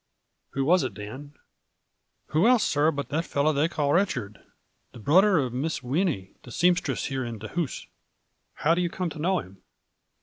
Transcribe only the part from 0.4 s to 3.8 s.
"Who was it, Dan?"" Who else, sir, but the fellow they